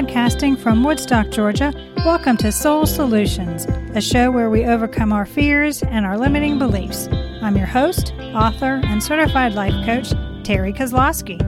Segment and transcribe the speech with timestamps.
[0.00, 1.74] Podcasting from Woodstock, Georgia,
[2.06, 7.06] welcome to Soul Solutions, a show where we overcome our fears and our limiting beliefs.
[7.42, 10.08] I'm your host, author, and certified life coach,
[10.42, 11.38] Terri Kozlowski.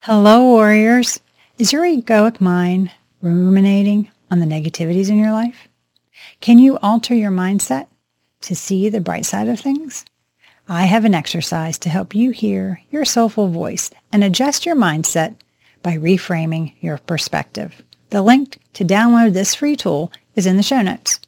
[0.00, 1.20] Hello, warriors.
[1.58, 2.90] Is your egoic mind
[3.22, 5.68] ruminating on the negativities in your life?
[6.40, 7.86] Can you alter your mindset
[8.40, 10.04] to see the bright side of things?
[10.68, 15.36] I have an exercise to help you hear your soulful voice and adjust your mindset
[15.82, 17.82] by reframing your perspective.
[18.10, 21.20] The link to download this free tool is in the show notes.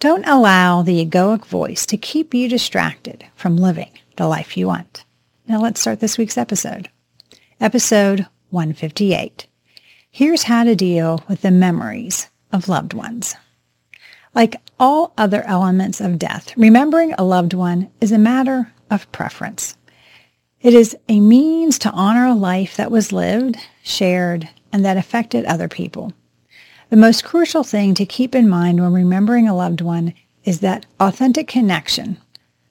[0.00, 5.04] Don't allow the egoic voice to keep you distracted from living the life you want.
[5.46, 6.88] Now let's start this week's episode.
[7.60, 9.46] Episode 158.
[10.10, 13.34] Here's how to deal with the memories of loved ones.
[14.34, 19.77] Like all other elements of death, remembering a loved one is a matter of preference.
[20.60, 25.44] It is a means to honor a life that was lived, shared, and that affected
[25.44, 26.12] other people.
[26.90, 30.84] The most crucial thing to keep in mind when remembering a loved one is that
[30.98, 32.16] authentic connection,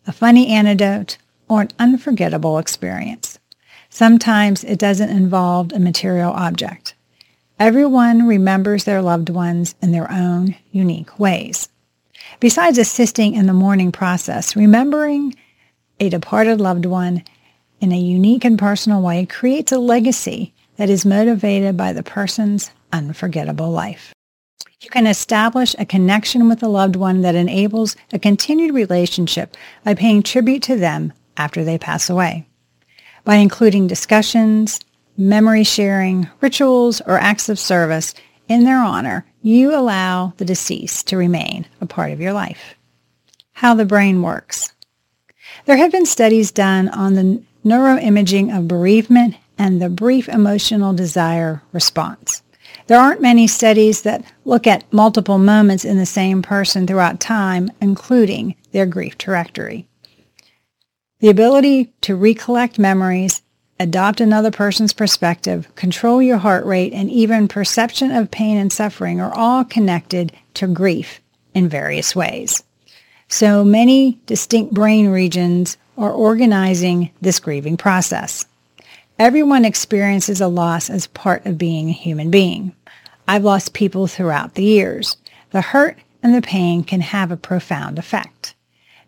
[0.06, 3.40] a funny anecdote, or an unforgettable experience.
[3.90, 6.94] Sometimes it doesn't involve a material object.
[7.58, 11.70] Everyone remembers their loved ones in their own unique ways.
[12.42, 15.36] Besides assisting in the mourning process, remembering
[16.02, 17.24] a departed loved one
[17.80, 22.72] in a unique and personal way creates a legacy that is motivated by the person's
[22.92, 24.14] unforgettable life.
[24.80, 29.96] You can establish a connection with a loved one that enables a continued relationship by
[29.96, 32.48] paying tribute to them after they pass away.
[33.24, 34.80] By including discussions,
[35.18, 38.14] memory sharing, rituals, or acts of service
[38.48, 42.76] in their honor, you allow the deceased to remain a part of your life.
[43.54, 44.74] How the brain works.
[45.66, 51.62] There have been studies done on the neuroimaging of bereavement and the brief emotional desire
[51.74, 52.42] response.
[52.88, 57.70] There aren't many studies that look at multiple moments in the same person throughout time,
[57.82, 59.88] including their grief trajectory.
[61.20, 63.42] The ability to recollect memories,
[63.80, 69.20] adopt another person's perspective, control your heart rate, and even perception of pain and suffering
[69.20, 71.20] are all connected to grief
[71.54, 72.64] in various ways.
[73.28, 78.46] So many distinct brain regions are organizing this grieving process.
[79.20, 82.76] Everyone experiences a loss as part of being a human being.
[83.28, 85.18] I've lost people throughout the years.
[85.52, 88.54] The hurt and the pain can have a profound effect.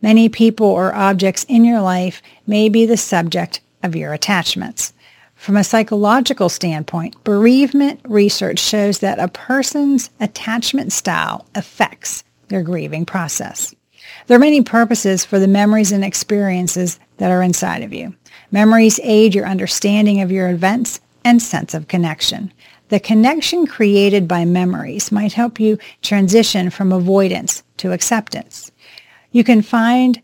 [0.02, 4.94] Many people or objects in your life may be the subject of your attachments.
[5.36, 13.06] From a psychological standpoint, bereavement research shows that a person's attachment style affects their grieving
[13.06, 13.74] process.
[14.28, 18.16] There are many purposes for the memories and experiences that are inside of you.
[18.52, 22.52] Memories aid your understanding of your events and sense of connection.
[22.90, 28.72] The connection created by memories might help you transition from avoidance to acceptance.
[29.32, 30.22] You can find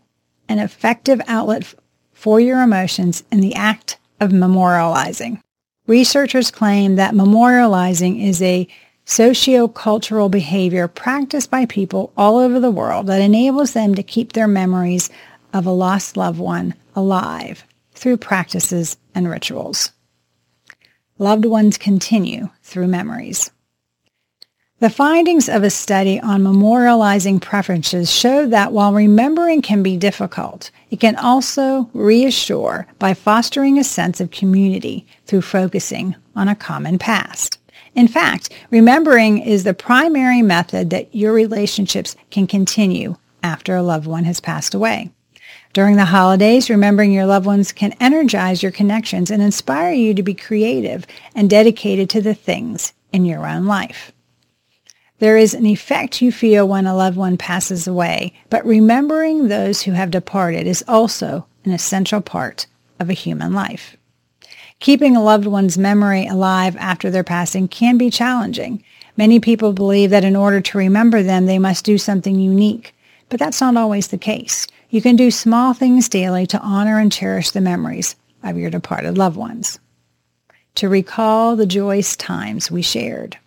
[0.48, 1.74] an effective outlet
[2.12, 5.40] for your emotions in the act of memorializing.
[5.86, 8.66] Researchers claim that memorializing is a
[9.06, 14.48] sociocultural behavior practiced by people all over the world that enables them to keep their
[14.48, 15.08] memories
[15.54, 19.92] of a lost loved one alive through practices and rituals.
[21.18, 23.50] Loved ones continue through memories.
[24.78, 30.70] The findings of a study on memorializing preferences show that while remembering can be difficult,
[30.90, 36.98] it can also reassure by fostering a sense of community through focusing on a common
[36.98, 37.58] past.
[37.94, 44.06] In fact, remembering is the primary method that your relationships can continue after a loved
[44.06, 45.10] one has passed away.
[45.72, 50.22] During the holidays, remembering your loved ones can energize your connections and inspire you to
[50.22, 54.12] be creative and dedicated to the things in your own life.
[55.18, 59.82] There is an effect you feel when a loved one passes away, but remembering those
[59.82, 62.66] who have departed is also an essential part
[63.00, 63.96] of a human life.
[64.80, 68.82] Keeping a loved one's memory alive after their passing can be challenging.
[69.16, 72.94] Many people believe that in order to remember them, they must do something unique,
[73.30, 74.66] but that's not always the case.
[74.90, 79.16] You can do small things daily to honor and cherish the memories of your departed
[79.16, 79.78] loved ones.
[80.76, 83.38] To recall the joyous times we shared.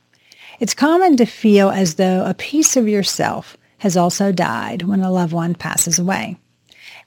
[0.59, 5.11] It's common to feel as though a piece of yourself has also died when a
[5.11, 6.37] loved one passes away.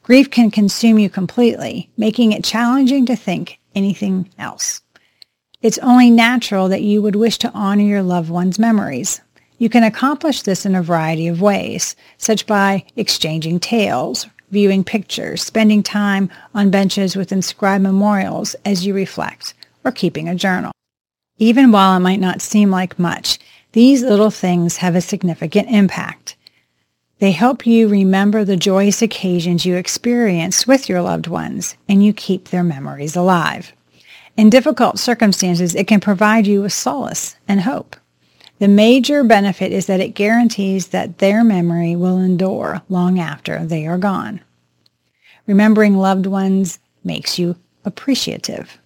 [0.02, 4.81] Grief can consume you completely, making it challenging to think anything else.
[5.60, 9.20] It's only natural that you would wish to honor your loved one's memories.
[9.58, 15.40] You can accomplish this in a variety of ways, such by exchanging tales, viewing pictures,
[15.40, 20.72] spending time on benches with inscribed memorials as you reflect, or keeping a journal.
[21.38, 23.38] Even while it might not seem like much,
[23.70, 26.37] these little things have a significant impact.
[27.22, 32.12] They help you remember the joyous occasions you experienced with your loved ones, and you
[32.12, 33.72] keep their memories alive.
[34.36, 37.94] In difficult circumstances, it can provide you with solace and hope.
[38.58, 43.86] The major benefit is that it guarantees that their memory will endure long after they
[43.86, 44.40] are gone.
[45.46, 47.54] Remembering loved ones makes you
[47.84, 48.78] appreciative.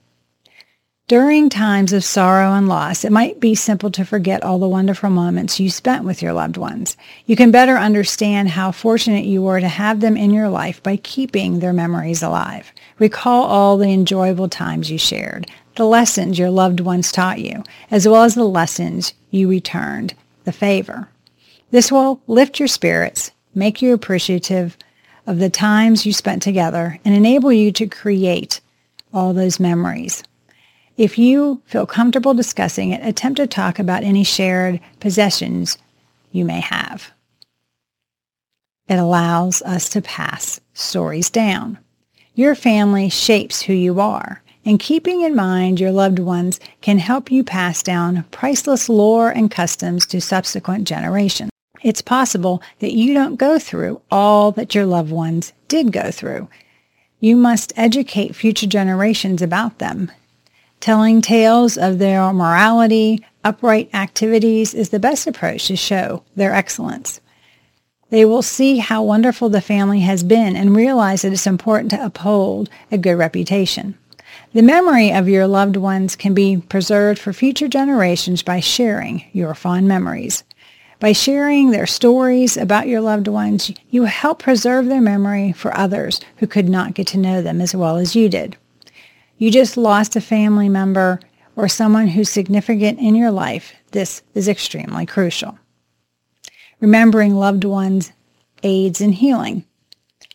[1.09, 5.09] During times of sorrow and loss, it might be simple to forget all the wonderful
[5.09, 6.97] moments you spent with your loved ones.
[7.27, 10.97] You can better understand how fortunate you were to have them in your life by
[10.97, 12.73] keeping their memories alive.
[12.99, 18.09] Recall all the enjoyable times you shared, the lessons your loved ones taught you, as
[18.09, 20.13] well as the lessons you returned
[20.43, 21.09] the favor.
[21.71, 24.77] This will lift your spirits, make you appreciative
[25.25, 28.61] of the times you spent together, and enable you to create
[29.15, 30.25] all those memories.
[30.97, 35.77] If you feel comfortable discussing it, attempt to talk about any shared possessions
[36.33, 37.11] you may have.
[38.89, 41.79] It allows us to pass stories down.
[42.35, 47.31] Your family shapes who you are, and keeping in mind your loved ones can help
[47.31, 51.51] you pass down priceless lore and customs to subsequent generations.
[51.83, 56.49] It's possible that you don't go through all that your loved ones did go through.
[57.21, 60.11] You must educate future generations about them
[60.87, 67.21] Telling tales of their morality, upright activities is the best approach to show their excellence.
[68.11, 72.05] They will see how wonderful the family has been and realize that it's important to
[72.05, 73.99] uphold a good reputation.
[74.53, 79.57] The memory of your loved ones can be preserved for future generations by sharing your
[79.57, 80.45] fond memories.
[81.01, 86.21] By sharing their stories about your loved ones, you help preserve their memory for others
[86.37, 88.57] who could not get to know them as well as you did.
[89.39, 91.21] You just lost a family member
[91.57, 93.75] or someone who's significant in your life.
[93.93, 95.59] This is extremely crucial.
[96.81, 98.13] Remembering loved ones
[98.63, 99.65] aids in healing.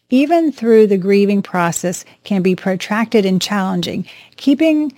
[0.10, 4.06] Even through the grieving process can be protracted and challenging.
[4.38, 4.98] Keeping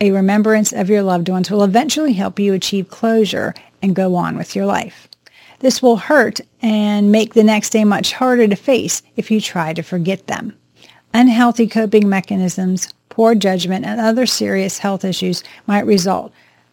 [0.00, 4.36] a remembrance of your loved ones will eventually help you achieve closure and go on
[4.36, 5.08] with your life.
[5.60, 9.72] This will hurt and make the next day much harder to face if you try
[9.72, 10.56] to forget them.
[11.12, 16.32] Unhealthy coping mechanisms poor judgment, and other serious health issues might result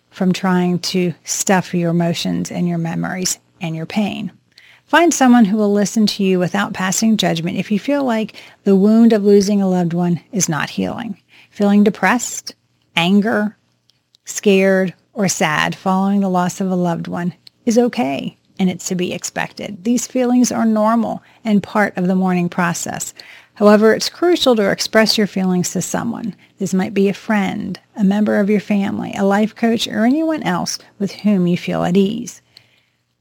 [0.10, 4.32] from trying to stuff your emotions and your memories and your pain.
[4.86, 8.76] Find someone who will listen to you without passing judgment if you feel like the
[8.76, 11.22] wound of losing a loved one is not healing.
[11.52, 12.56] Feeling depressed,
[12.96, 13.58] anger,
[14.24, 17.34] scared, or sad following the loss of a loved one
[17.66, 19.84] is okay and it's to be expected.
[19.84, 23.14] These feelings are normal and part of the mourning process.
[23.58, 26.36] However, it's crucial to express your feelings to someone.
[26.60, 30.44] This might be a friend, a member of your family, a life coach, or anyone
[30.44, 32.40] else with whom you feel at ease.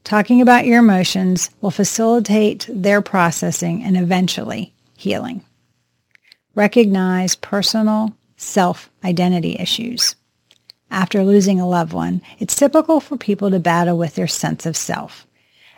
[0.03, 5.43] Talking about your emotions will facilitate their processing and eventually healing.
[6.53, 10.15] Recognize personal self-identity issues.
[10.91, 14.77] After losing a loved one, it's typical for people to battle with their sense of
[14.77, 15.26] self.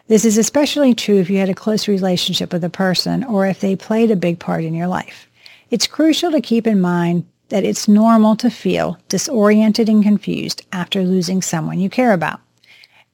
[0.10, 3.60] This is especially true if you had a close relationship with a person or if
[3.60, 5.30] they played a big part in your life.
[5.70, 11.04] It's crucial to keep in mind that it's normal to feel disoriented and confused after
[11.04, 12.40] losing someone you care about.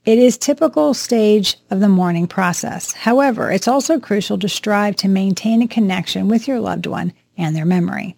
[0.05, 2.93] It is typical stage of the mourning process.
[2.93, 7.53] However, it's also crucial to strive to maintain a connection with your loved one and
[7.53, 8.15] their memory.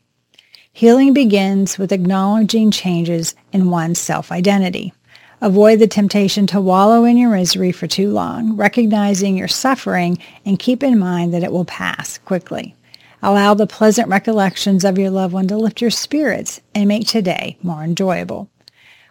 [0.72, 4.94] Healing begins with acknowledging changes in one's self-identity.
[5.40, 10.58] Avoid the temptation to wallow in your misery for too long, recognizing your suffering and
[10.58, 12.74] keep in mind that it will pass quickly.
[13.22, 17.56] Allow the pleasant recollections of your loved one to lift your spirits and make today
[17.62, 18.50] more enjoyable.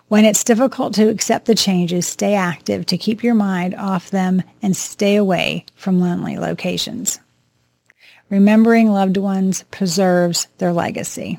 [0.08, 4.42] When it's difficult to accept the changes, stay active to keep your mind off them
[4.62, 7.20] and stay away from lonely locations.
[8.30, 11.38] Remembering loved ones preserves their legacy.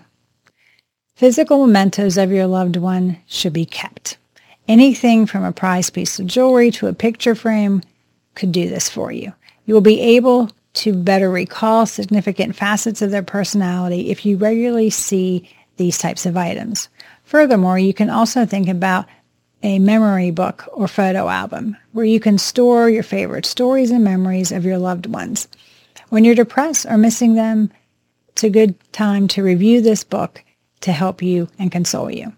[1.17, 4.17] Physical mementos of your loved one should be kept.
[4.67, 7.81] Anything from a prized piece of jewelry to a picture frame
[8.35, 9.33] could do this for you.
[9.65, 14.89] You will be able to better recall significant facets of their personality if you regularly
[14.89, 16.89] see these types of items.
[17.23, 19.05] Furthermore, you can also think about
[19.63, 24.51] a memory book or photo album where you can store your favorite stories and memories
[24.51, 25.47] of your loved ones.
[26.09, 27.71] When you're depressed or missing them,
[28.29, 30.43] it's a good time to review this book
[30.81, 32.33] to help you and console you.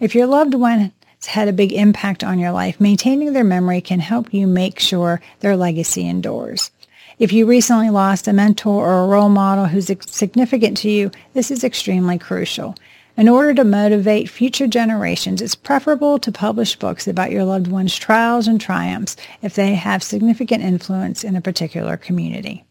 [0.00, 0.92] If your loved one
[1.26, 5.20] had a big impact on your life, maintaining their memory can help you make sure
[5.40, 6.70] their legacy endures.
[7.18, 11.50] If you recently lost a mentor or a role model who's significant to you, this
[11.50, 12.74] is extremely crucial.
[13.16, 17.96] In order to motivate future generations, it's preferable to publish books about your loved one's
[17.96, 22.64] trials and triumphs if they have significant influence in a particular community.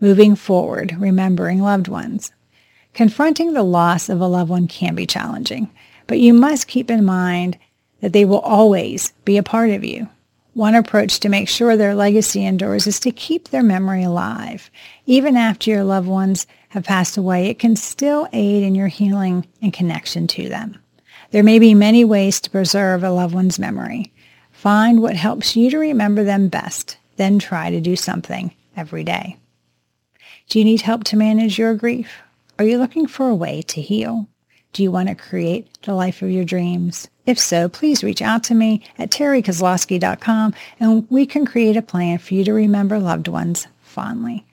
[0.00, 2.30] Moving forward, remembering loved ones.
[2.94, 5.70] Confronting the loss of a loved one can be challenging,
[6.12, 7.56] but you must keep in mind
[8.02, 10.06] that they will always be a part of you.
[10.52, 14.70] One approach to make sure their legacy endures is to keep their memory alive.
[15.06, 19.46] Even after your loved ones have passed away, it can still aid in your healing
[19.62, 20.76] and connection to them.
[21.30, 24.12] There may be many ways to preserve a loved one's memory.
[24.50, 29.38] Find what helps you to remember them best, then try to do something every day.
[30.50, 32.20] Do you need help to manage your grief?
[32.58, 34.28] Are you looking for a way to heal?
[34.72, 37.08] Do you want to create the life of your dreams?
[37.26, 42.18] If so, please reach out to me at terrikozlowski.com and we can create a plan
[42.18, 44.46] for you to remember loved ones fondly.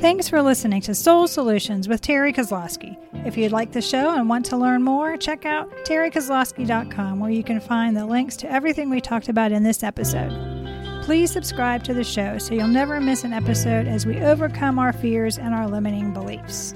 [0.00, 2.96] Thanks for listening to Soul Solutions with Terri Kozlowski.
[3.26, 7.44] If you'd like the show and want to learn more, check out terrikozlowski.com where you
[7.44, 10.49] can find the links to everything we talked about in this episode.
[11.10, 14.92] Please subscribe to the show so you'll never miss an episode as we overcome our
[14.92, 16.72] fears and our limiting beliefs.